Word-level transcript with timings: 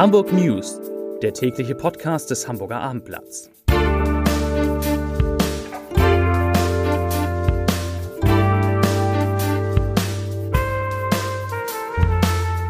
Hamburg 0.00 0.32
News, 0.32 0.80
der 1.20 1.34
tägliche 1.34 1.74
Podcast 1.74 2.30
des 2.30 2.48
Hamburger 2.48 2.80
Abendblatts. 2.80 3.50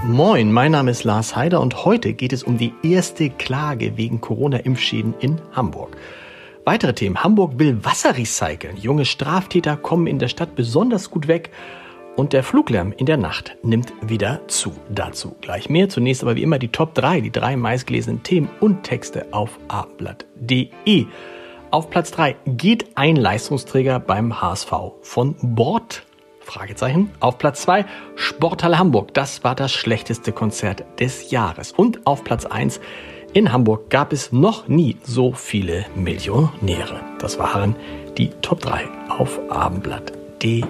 Moin, 0.02 0.50
mein 0.50 0.72
Name 0.72 0.90
ist 0.90 1.04
Lars 1.04 1.36
Heider 1.36 1.60
und 1.60 1.84
heute 1.84 2.14
geht 2.14 2.32
es 2.32 2.42
um 2.42 2.58
die 2.58 2.74
erste 2.82 3.30
Klage 3.30 3.96
wegen 3.96 4.20
Corona-Impfschäden 4.20 5.14
in 5.20 5.40
Hamburg. 5.52 5.96
Weitere 6.64 6.94
Themen. 6.94 7.22
Hamburg 7.22 7.60
will 7.60 7.84
Wasser 7.84 8.18
recyceln. 8.18 8.76
Junge 8.76 9.04
Straftäter 9.04 9.76
kommen 9.76 10.08
in 10.08 10.18
der 10.18 10.26
Stadt 10.26 10.56
besonders 10.56 11.12
gut 11.12 11.28
weg. 11.28 11.52
Und 12.16 12.32
der 12.32 12.42
Fluglärm 12.42 12.92
in 12.92 13.06
der 13.06 13.16
Nacht 13.16 13.56
nimmt 13.62 13.92
wieder 14.02 14.46
zu. 14.48 14.72
Dazu 14.88 15.36
gleich 15.40 15.70
mehr. 15.70 15.88
Zunächst 15.88 16.22
aber 16.22 16.36
wie 16.36 16.42
immer 16.42 16.58
die 16.58 16.68
Top 16.68 16.94
3, 16.94 17.20
die 17.20 17.30
drei 17.30 17.56
meistgelesenen 17.56 18.22
Themen 18.22 18.50
und 18.60 18.82
Texte 18.82 19.26
auf 19.32 19.58
abendblatt.de. 19.68 21.06
Auf 21.70 21.88
Platz 21.88 22.10
3 22.10 22.36
geht 22.46 22.96
ein 22.96 23.16
Leistungsträger 23.16 24.00
beim 24.00 24.40
HSV 24.40 24.72
von 25.02 25.36
Bord. 25.40 26.04
Fragezeichen. 26.40 27.10
Auf 27.20 27.38
Platz 27.38 27.62
2 27.62 27.84
Sporthalle 28.16 28.78
Hamburg. 28.78 29.14
Das 29.14 29.44
war 29.44 29.54
das 29.54 29.70
schlechteste 29.72 30.32
Konzert 30.32 30.84
des 30.98 31.30
Jahres. 31.30 31.70
Und 31.72 32.06
auf 32.06 32.24
Platz 32.24 32.44
1 32.44 32.80
in 33.32 33.52
Hamburg 33.52 33.88
gab 33.90 34.12
es 34.12 34.32
noch 34.32 34.66
nie 34.66 34.96
so 35.04 35.32
viele 35.32 35.86
Millionäre. 35.94 37.00
Das 37.20 37.38
waren 37.38 37.76
die 38.18 38.30
Top 38.42 38.60
3 38.60 38.88
auf 39.08 39.38
abendblatt.de. 39.48 40.64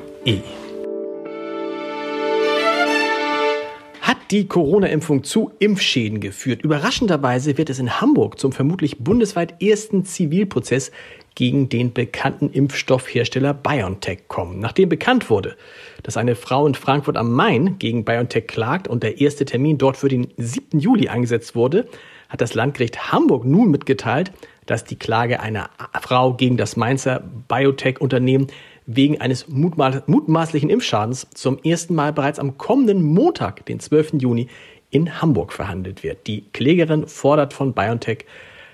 hat 4.11 4.33
die 4.33 4.49
Corona-Impfung 4.49 5.23
zu 5.23 5.53
Impfschäden 5.61 6.19
geführt. 6.19 6.63
Überraschenderweise 6.63 7.57
wird 7.59 7.71
es 7.71 7.79
in 7.79 8.01
Hamburg 8.01 8.41
zum 8.41 8.51
vermutlich 8.51 8.99
bundesweit 8.99 9.63
ersten 9.63 10.05
Zivilprozess 10.05 10.91
gegen 11.37 11.69
den 11.69 11.93
bekannten 11.93 12.51
Impfstoffhersteller 12.51 13.55
BioNTech 13.55 14.27
kommen. 14.27 14.59
Nachdem 14.59 14.89
bekannt 14.89 15.31
wurde, 15.31 15.57
dass 16.03 16.17
eine 16.17 16.35
Frau 16.35 16.67
in 16.67 16.75
Frankfurt 16.75 17.17
am 17.17 17.31
Main 17.31 17.79
gegen 17.79 18.05
BioNTech 18.05 18.49
klagt 18.49 18.89
und 18.89 19.05
der 19.05 19.21
erste 19.21 19.45
Termin 19.45 19.79
dort 19.79 19.97
für 19.97 20.09
den 20.09 20.27
7. 20.37 20.81
Juli 20.81 21.07
angesetzt 21.07 21.55
wurde, 21.55 21.87
hat 22.29 22.41
das 22.41 22.55
Landgericht 22.55 23.13
Hamburg 23.13 23.45
nun 23.45 23.71
mitgeteilt, 23.71 24.33
dass 24.67 24.83
die 24.83 24.99
Klage 24.99 25.39
einer 25.39 25.71
Frau 26.01 26.35
gegen 26.35 26.57
das 26.57 26.77
Mainzer 26.77 27.23
Biotech-Unternehmen 27.47 28.49
wegen 28.87 29.21
eines 29.21 29.47
mutmaßlichen 29.49 30.71
Impfschadens 30.71 31.27
zum 31.35 31.59
ersten 31.63 31.95
Mal 31.95 32.13
bereits 32.13 32.39
am 32.39 32.59
kommenden 32.59 33.03
Montag, 33.03 33.67
den 33.67 33.81
12. 33.81 34.15
Juni, 34.19 34.49
in 34.91 35.23
Hamburg 35.23 35.53
verhandelt 35.53 36.03
wird. 36.03 36.27
Die 36.27 36.45
Klägerin 36.53 37.07
fordert 37.07 37.53
von 37.53 37.75
BioNTech 37.75 38.25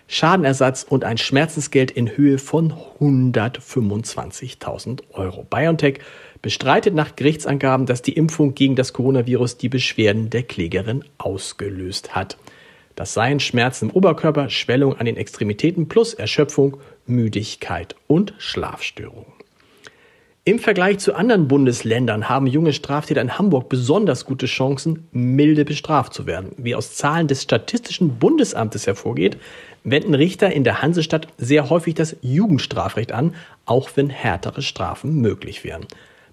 Schadenersatz 0.09 0.87
und 0.89 1.05
ein 1.05 1.19
Schmerzensgeld 1.19 1.91
in 1.91 2.17
Höhe 2.17 2.39
von 2.39 2.73
125.000 3.01 5.03
Euro. 5.13 5.45
BioNTech 5.45 5.99
bestreitet 6.43 6.95
nach 6.95 7.17
Gerichtsangaben, 7.17 7.87
dass 7.87 8.03
die 8.03 8.13
Impfung 8.13 8.55
gegen 8.55 8.77
das 8.77 8.93
Coronavirus 8.93 9.59
die 9.59 9.69
Beschwerden 9.69 10.31
der 10.31 10.45
Klägerin 10.45 11.05
ausgelöst 11.19 12.15
hat. 12.15 12.39
Das 12.95 13.15
seien 13.15 13.41
Schmerzen 13.41 13.91
im 13.91 13.97
Oberkörper, 13.97 14.49
Schwellung 14.49 14.97
an 14.97 15.07
den 15.07 15.17
Extremitäten 15.17 15.89
plus 15.89 16.15
Erschöpfung, 16.15 16.77
Müdigkeit 17.07 17.97
und 18.07 18.33
Schlafstörungen. 18.39 19.36
Im 20.49 20.61
Vergleich 20.61 21.01
zu 21.01 21.17
anderen 21.17 21.49
Bundesländern 21.49 22.29
haben 22.29 22.47
junge 22.47 22.73
Straftäter 22.73 23.21
in 23.21 23.37
Hamburg 23.37 23.69
besonders 23.69 24.25
gute 24.25 24.47
Chancen, 24.47 25.09
milde 25.11 25.65
bestraft 25.65 26.15
zu 26.15 26.25
werden. 26.25 26.53
Wie 26.57 26.77
aus 26.77 26.95
Zahlen 26.95 27.27
des 27.27 27.43
Statistischen 27.43 28.21
Bundesamtes 28.21 28.87
hervorgeht, 28.87 29.39
wenden 29.83 30.15
Richter 30.15 30.53
in 30.53 30.63
der 30.63 30.83
Hansestadt 30.83 31.27
sehr 31.37 31.69
häufig 31.69 31.95
das 31.95 32.15
Jugendstrafrecht 32.23 33.11
an, 33.11 33.35
auch 33.65 33.91
wenn 33.97 34.09
härtere 34.09 34.63
Strafen 34.63 35.21
möglich 35.21 35.65
wären. 35.65 35.85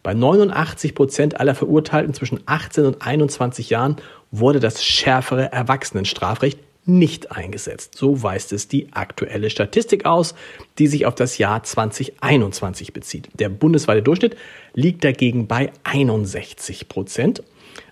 Bei 0.04 0.14
89 0.14 0.94
Prozent 0.94 1.40
aller 1.40 1.56
Verurteilten 1.56 2.14
zwischen 2.14 2.40
18 2.46 2.86
und 2.86 3.02
21 3.02 3.72
Jahren 3.72 3.96
wurde 4.30 4.60
das 4.60 4.86
schärfere 4.86 5.52
Erwachsenenstrafrecht 5.52 6.60
nicht 6.86 7.32
eingesetzt. 7.32 7.96
So 7.96 8.24
weist 8.24 8.52
es 8.52 8.68
die 8.68 8.88
aktuelle 8.92 9.50
Statistik 9.50 10.06
aus, 10.06 10.36
die 10.80 10.88
sich 10.88 11.06
auf 11.06 11.16
das 11.16 11.38
Jahr 11.38 11.64
2021 11.64 12.94
bezieht. 12.94 13.30
Der 13.40 13.50
bundesweite 13.50 14.02
Durchschnitt 14.02 14.36
liegt 14.74 15.04
dagegen 15.04 15.48
bei 15.48 15.72
61 15.84 16.90
Prozent. 16.90 17.44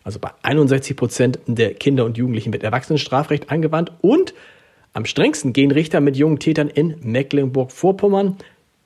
Also 0.03 0.19
bei 0.19 0.31
61 0.43 0.95
Prozent 0.97 1.39
der 1.47 1.73
Kinder 1.73 2.05
und 2.05 2.17
Jugendlichen 2.17 2.53
wird 2.53 2.63
Erwachsenenstrafrecht 2.63 3.49
angewandt 3.49 3.91
und 4.01 4.33
am 4.93 5.05
strengsten 5.05 5.53
gehen 5.53 5.71
Richter 5.71 6.01
mit 6.01 6.17
jungen 6.17 6.39
Tätern 6.39 6.67
in 6.67 6.97
Mecklenburg-Vorpommern, 7.01 8.35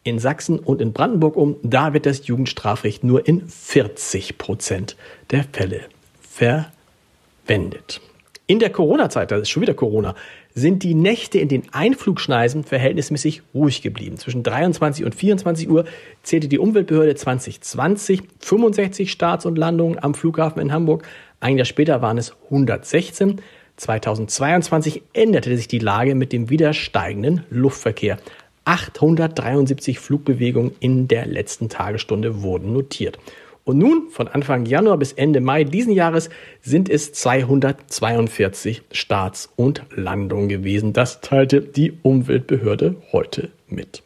in 0.03 0.19
Sachsen 0.19 0.59
und 0.59 0.79
in 0.81 0.93
Brandenburg 0.93 1.35
um. 1.35 1.55
Da 1.63 1.93
wird 1.93 2.05
das 2.05 2.27
Jugendstrafrecht 2.27 3.03
nur 3.03 3.27
in 3.27 3.47
40 3.47 4.37
Prozent 4.37 4.95
der 5.31 5.45
Fälle 5.51 5.81
verwendet. 6.21 8.01
In 8.47 8.59
der 8.59 8.69
Corona-Zeit, 8.69 9.31
das 9.31 9.41
ist 9.41 9.49
schon 9.49 9.63
wieder 9.63 9.73
Corona, 9.73 10.13
sind 10.53 10.83
die 10.83 10.93
Nächte 10.93 11.39
in 11.39 11.47
den 11.47 11.63
Einflugschneisen 11.71 12.63
verhältnismäßig 12.63 13.41
ruhig 13.55 13.81
geblieben. 13.81 14.17
Zwischen 14.17 14.43
23 14.43 15.03
und 15.03 15.15
24 15.15 15.67
Uhr 15.67 15.85
zählte 16.21 16.47
die 16.47 16.59
Umweltbehörde 16.59 17.15
2020 17.15 18.21
65 18.39 19.11
Starts 19.11 19.47
und 19.47 19.57
Landungen 19.57 19.97
am 19.97 20.13
Flughafen 20.13 20.61
in 20.61 20.71
Hamburg. 20.71 21.07
Ein 21.39 21.57
Jahr 21.57 21.65
später 21.65 22.03
waren 22.03 22.19
es 22.19 22.35
116. 22.45 23.41
2022 23.77 25.01
änderte 25.13 25.57
sich 25.57 25.67
die 25.67 25.79
Lage 25.79 26.13
mit 26.13 26.31
dem 26.31 26.51
wieder 26.51 26.73
steigenden 26.73 27.43
Luftverkehr. 27.49 28.19
873 28.65 29.97
Flugbewegungen 29.97 30.75
in 30.79 31.07
der 31.07 31.25
letzten 31.25 31.67
Tagestunde 31.67 32.43
wurden 32.43 32.73
notiert. 32.73 33.17
Und 33.65 33.79
nun, 33.79 34.09
von 34.11 34.27
Anfang 34.27 34.67
Januar 34.67 34.97
bis 34.97 35.11
Ende 35.11 35.41
Mai 35.41 35.63
diesen 35.63 35.91
Jahres, 35.91 36.29
sind 36.61 36.87
es 36.87 37.13
242 37.13 38.83
Starts 38.91 39.49
und 39.55 39.81
Landungen 39.95 40.49
gewesen. 40.49 40.93
Das 40.93 41.19
teilte 41.19 41.61
die 41.61 41.93
Umweltbehörde 42.03 42.95
heute 43.11 43.49
mit. 43.67 44.03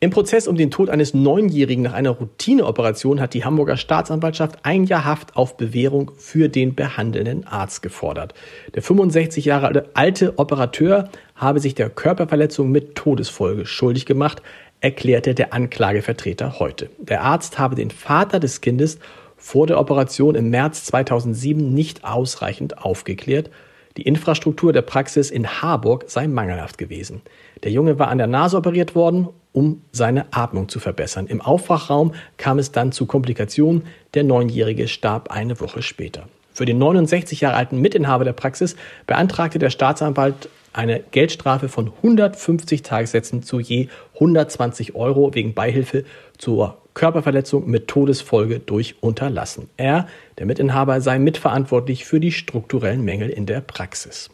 Im 0.00 0.10
Prozess 0.10 0.46
um 0.46 0.54
den 0.54 0.70
Tod 0.70 0.90
eines 0.90 1.12
Neunjährigen 1.12 1.82
nach 1.82 1.92
einer 1.92 2.10
Routineoperation 2.10 3.20
hat 3.20 3.34
die 3.34 3.44
Hamburger 3.44 3.76
Staatsanwaltschaft 3.76 4.58
ein 4.62 4.84
Jahr 4.84 5.04
Haft 5.04 5.36
auf 5.36 5.56
Bewährung 5.56 6.12
für 6.16 6.48
den 6.48 6.76
behandelnden 6.76 7.48
Arzt 7.48 7.82
gefordert. 7.82 8.32
Der 8.76 8.82
65 8.82 9.44
Jahre 9.44 9.86
alte 9.94 10.38
Operateur 10.38 11.08
habe 11.34 11.58
sich 11.58 11.74
der 11.74 11.90
Körperverletzung 11.90 12.70
mit 12.70 12.94
Todesfolge 12.94 13.66
schuldig 13.66 14.06
gemacht 14.06 14.40
erklärte 14.80 15.34
der 15.34 15.52
Anklagevertreter 15.52 16.58
heute. 16.58 16.90
Der 16.98 17.22
Arzt 17.22 17.58
habe 17.58 17.74
den 17.74 17.90
Vater 17.90 18.40
des 18.40 18.60
Kindes 18.60 18.98
vor 19.36 19.66
der 19.66 19.78
Operation 19.78 20.34
im 20.34 20.50
März 20.50 20.84
2007 20.84 21.72
nicht 21.72 22.04
ausreichend 22.04 22.78
aufgeklärt. 22.78 23.50
Die 23.96 24.02
Infrastruktur 24.02 24.72
der 24.72 24.82
Praxis 24.82 25.30
in 25.30 25.48
Harburg 25.60 26.04
sei 26.06 26.28
mangelhaft 26.28 26.78
gewesen. 26.78 27.22
Der 27.64 27.72
Junge 27.72 27.98
war 27.98 28.08
an 28.08 28.18
der 28.18 28.26
Nase 28.26 28.56
operiert 28.56 28.94
worden, 28.94 29.28
um 29.52 29.82
seine 29.90 30.32
Atmung 30.32 30.68
zu 30.68 30.78
verbessern. 30.78 31.26
Im 31.26 31.40
Aufwachraum 31.40 32.14
kam 32.36 32.58
es 32.58 32.70
dann 32.70 32.92
zu 32.92 33.06
Komplikationen. 33.06 33.84
Der 34.14 34.22
Neunjährige 34.22 34.86
starb 34.86 35.30
eine 35.30 35.58
Woche 35.60 35.82
später. 35.82 36.28
Für 36.58 36.64
den 36.64 36.78
69 36.78 37.40
Jahre 37.42 37.54
alten 37.54 37.80
Mitinhaber 37.80 38.24
der 38.24 38.32
Praxis 38.32 38.74
beantragte 39.06 39.60
der 39.60 39.70
Staatsanwalt 39.70 40.48
eine 40.72 40.98
Geldstrafe 41.12 41.68
von 41.68 41.92
150 42.02 42.82
Tagessätzen 42.82 43.44
zu 43.44 43.60
je 43.60 43.86
120 44.14 44.96
Euro 44.96 45.32
wegen 45.36 45.54
Beihilfe 45.54 46.04
zur 46.36 46.78
Körperverletzung 46.94 47.70
mit 47.70 47.86
Todesfolge 47.86 48.58
durch 48.58 48.96
Unterlassen. 49.00 49.70
Er, 49.76 50.08
der 50.38 50.46
Mitinhaber, 50.46 51.00
sei 51.00 51.20
mitverantwortlich 51.20 52.04
für 52.04 52.18
die 52.18 52.32
strukturellen 52.32 53.04
Mängel 53.04 53.30
in 53.30 53.46
der 53.46 53.60
Praxis. 53.60 54.28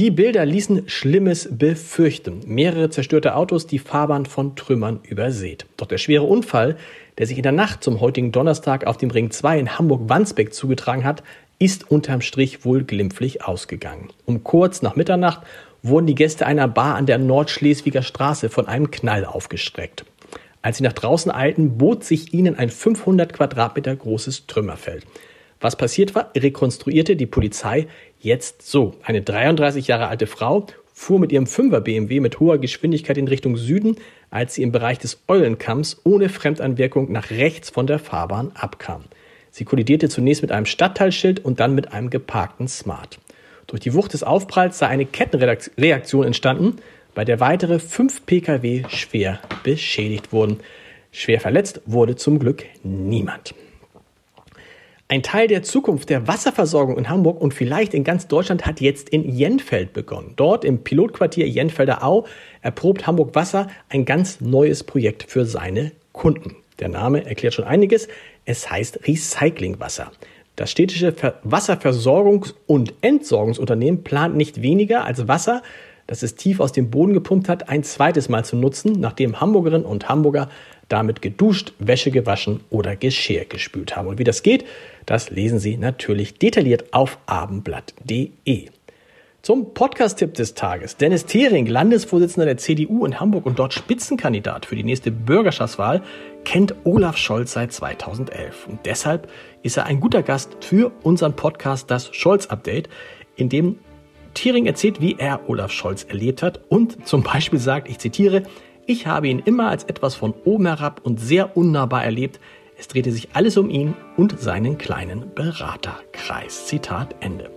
Die 0.00 0.10
Bilder 0.10 0.46
ließen 0.46 0.88
Schlimmes 0.88 1.46
befürchten. 1.52 2.40
Mehrere 2.46 2.88
zerstörte 2.88 3.34
Autos, 3.34 3.66
die 3.66 3.78
Fahrbahn 3.78 4.24
von 4.24 4.56
Trümmern 4.56 5.00
übersät. 5.02 5.66
Doch 5.76 5.86
der 5.86 5.98
schwere 5.98 6.22
Unfall, 6.22 6.78
der 7.18 7.26
sich 7.26 7.36
in 7.36 7.42
der 7.42 7.52
Nacht 7.52 7.84
zum 7.84 8.00
heutigen 8.00 8.32
Donnerstag 8.32 8.86
auf 8.86 8.96
dem 8.96 9.10
Ring 9.10 9.30
2 9.30 9.58
in 9.58 9.78
Hamburg-Wandsbek 9.78 10.54
zugetragen 10.54 11.04
hat, 11.04 11.22
ist 11.58 11.90
unterm 11.90 12.22
Strich 12.22 12.64
wohl 12.64 12.82
glimpflich 12.84 13.44
ausgegangen. 13.44 14.08
Um 14.24 14.42
kurz 14.42 14.80
nach 14.80 14.96
Mitternacht 14.96 15.42
wurden 15.82 16.06
die 16.06 16.14
Gäste 16.14 16.46
einer 16.46 16.66
Bar 16.66 16.94
an 16.94 17.04
der 17.04 17.18
Nordschleswiger 17.18 18.00
Straße 18.00 18.48
von 18.48 18.68
einem 18.68 18.90
Knall 18.90 19.26
aufgestreckt. 19.26 20.06
Als 20.62 20.78
sie 20.78 20.82
nach 20.82 20.94
draußen 20.94 21.30
eilten, 21.30 21.76
bot 21.76 22.04
sich 22.04 22.32
ihnen 22.32 22.58
ein 22.58 22.70
500 22.70 23.34
Quadratmeter 23.34 23.96
großes 23.96 24.46
Trümmerfeld. 24.46 25.04
Was 25.60 25.76
passiert 25.76 26.14
war, 26.14 26.32
rekonstruierte 26.36 27.16
die 27.16 27.26
Polizei 27.26 27.86
jetzt 28.18 28.62
so. 28.62 28.94
Eine 29.02 29.20
33 29.20 29.86
Jahre 29.86 30.08
alte 30.08 30.26
Frau 30.26 30.66
fuhr 30.94 31.18
mit 31.18 31.32
ihrem 31.32 31.44
5er 31.44 31.80
BMW 31.80 32.20
mit 32.20 32.40
hoher 32.40 32.58
Geschwindigkeit 32.58 33.18
in 33.18 33.28
Richtung 33.28 33.56
Süden, 33.56 33.96
als 34.30 34.54
sie 34.54 34.62
im 34.62 34.72
Bereich 34.72 34.98
des 34.98 35.22
Eulenkamms 35.28 36.00
ohne 36.04 36.28
Fremdanwirkung 36.28 37.12
nach 37.12 37.30
rechts 37.30 37.70
von 37.70 37.86
der 37.86 37.98
Fahrbahn 37.98 38.52
abkam. 38.54 39.04
Sie 39.50 39.64
kollidierte 39.64 40.08
zunächst 40.08 40.42
mit 40.42 40.52
einem 40.52 40.66
Stadtteilschild 40.66 41.44
und 41.44 41.60
dann 41.60 41.74
mit 41.74 41.92
einem 41.92 42.08
geparkten 42.08 42.68
Smart. 42.68 43.18
Durch 43.66 43.80
die 43.80 43.94
Wucht 43.94 44.14
des 44.14 44.22
Aufpralls 44.22 44.78
sei 44.78 44.86
eine 44.88 45.06
Kettenreaktion 45.06 46.24
entstanden, 46.24 46.76
bei 47.14 47.24
der 47.24 47.40
weitere 47.40 47.78
fünf 47.78 48.24
Pkw 48.24 48.84
schwer 48.88 49.40
beschädigt 49.62 50.32
wurden. 50.32 50.60
Schwer 51.12 51.40
verletzt 51.40 51.82
wurde 51.86 52.16
zum 52.16 52.38
Glück 52.38 52.64
niemand. 52.82 53.54
Ein 55.10 55.24
Teil 55.24 55.48
der 55.48 55.64
Zukunft 55.64 56.08
der 56.08 56.28
Wasserversorgung 56.28 56.96
in 56.96 57.08
Hamburg 57.08 57.40
und 57.40 57.52
vielleicht 57.52 57.94
in 57.94 58.04
ganz 58.04 58.28
Deutschland 58.28 58.64
hat 58.64 58.80
jetzt 58.80 59.08
in 59.08 59.28
Jenfeld 59.28 59.92
begonnen. 59.92 60.34
Dort 60.36 60.64
im 60.64 60.84
Pilotquartier 60.84 61.48
Jenfelder 61.48 62.04
Au 62.04 62.26
erprobt 62.62 63.08
Hamburg 63.08 63.34
Wasser 63.34 63.66
ein 63.88 64.04
ganz 64.04 64.40
neues 64.40 64.84
Projekt 64.84 65.24
für 65.24 65.46
seine 65.46 65.90
Kunden. 66.12 66.54
Der 66.78 66.88
Name 66.88 67.26
erklärt 67.26 67.54
schon 67.54 67.64
einiges. 67.64 68.06
Es 68.44 68.70
heißt 68.70 69.08
Recyclingwasser. 69.08 70.12
Das 70.54 70.70
städtische 70.70 71.12
Wasserversorgungs- 71.44 72.54
und 72.68 72.94
Entsorgungsunternehmen 73.00 74.04
plant 74.04 74.36
nicht 74.36 74.62
weniger 74.62 75.06
als 75.06 75.26
Wasser, 75.26 75.64
das 76.06 76.22
es 76.22 76.36
tief 76.36 76.60
aus 76.60 76.70
dem 76.70 76.88
Boden 76.90 77.14
gepumpt 77.14 77.48
hat, 77.48 77.68
ein 77.68 77.82
zweites 77.82 78.28
Mal 78.28 78.44
zu 78.44 78.54
nutzen, 78.54 79.00
nachdem 79.00 79.40
Hamburgerinnen 79.40 79.86
und 79.86 80.08
Hamburger 80.08 80.50
damit 80.88 81.22
geduscht, 81.22 81.72
Wäsche 81.78 82.10
gewaschen 82.10 82.60
oder 82.70 82.96
Geschirr 82.96 83.44
gespült 83.44 83.96
haben. 83.96 84.08
Und 84.08 84.18
wie 84.18 84.24
das 84.24 84.42
geht, 84.42 84.64
das 85.06 85.30
lesen 85.30 85.58
Sie 85.58 85.76
natürlich 85.76 86.38
detailliert 86.38 86.92
auf 86.92 87.18
abendblatt.de. 87.26 88.68
Zum 89.42 89.72
Podcast-Tipp 89.72 90.34
des 90.34 90.52
Tages. 90.52 90.98
Dennis 90.98 91.24
Thering, 91.24 91.64
Landesvorsitzender 91.66 92.44
der 92.44 92.58
CDU 92.58 93.06
in 93.06 93.18
Hamburg 93.18 93.46
und 93.46 93.58
dort 93.58 93.72
Spitzenkandidat 93.72 94.66
für 94.66 94.76
die 94.76 94.84
nächste 94.84 95.10
Bürgerschaftswahl, 95.10 96.02
kennt 96.44 96.74
Olaf 96.84 97.16
Scholz 97.16 97.52
seit 97.52 97.72
2011. 97.72 98.66
Und 98.68 98.80
deshalb 98.84 99.30
ist 99.62 99.78
er 99.78 99.86
ein 99.86 99.98
guter 99.98 100.22
Gast 100.22 100.58
für 100.60 100.92
unseren 101.02 101.36
Podcast 101.36 101.90
Das 101.90 102.14
Scholz-Update, 102.14 102.90
in 103.36 103.48
dem 103.48 103.78
Thering 104.34 104.66
erzählt, 104.66 105.00
wie 105.00 105.16
er 105.18 105.48
Olaf 105.48 105.72
Scholz 105.72 106.04
erlebt 106.04 106.42
hat 106.42 106.60
und 106.68 107.06
zum 107.08 107.22
Beispiel 107.22 107.58
sagt, 107.58 107.88
ich 107.88 107.98
zitiere, 107.98 108.42
ich 108.86 109.06
habe 109.06 109.28
ihn 109.28 109.38
immer 109.38 109.68
als 109.68 109.84
etwas 109.84 110.14
von 110.14 110.34
oben 110.44 110.66
herab 110.66 111.00
und 111.02 111.20
sehr 111.20 111.56
unnahbar 111.56 112.04
erlebt. 112.04 112.40
Es 112.80 112.88
drehte 112.88 113.12
sich 113.12 113.28
alles 113.34 113.58
um 113.58 113.68
ihn 113.68 113.94
und 114.16 114.40
seinen 114.40 114.78
kleinen 114.78 115.34
Beraterkreis. 115.34 116.66
Zitat 116.66 117.14
Ende. 117.20 117.50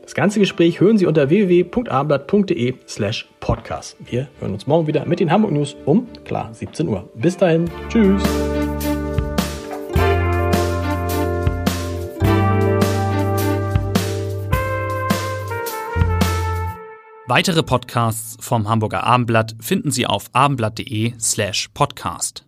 Das 0.00 0.14
ganze 0.14 0.40
Gespräch 0.40 0.80
hören 0.80 0.96
Sie 0.96 1.04
unter 1.04 1.28
www.abendblatt.de 1.28 2.76
slash 2.88 3.28
podcast. 3.38 3.98
Wir 4.02 4.28
hören 4.40 4.54
uns 4.54 4.66
morgen 4.66 4.86
wieder 4.86 5.04
mit 5.04 5.20
den 5.20 5.30
Hamburg 5.30 5.52
News 5.52 5.76
um, 5.84 6.08
klar, 6.24 6.54
17 6.54 6.88
Uhr. 6.88 7.06
Bis 7.14 7.36
dahin, 7.36 7.70
tschüss. 7.90 8.22
Weitere 17.26 17.62
Podcasts 17.62 18.38
vom 18.40 18.70
Hamburger 18.70 19.04
Abendblatt 19.04 19.54
finden 19.60 19.90
Sie 19.90 20.06
auf 20.06 20.30
abendblatt.de 20.32 21.12
slash 21.18 21.68
podcast. 21.74 22.46